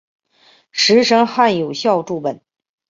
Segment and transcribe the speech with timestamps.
[0.71, 2.41] 石声汉有校注本。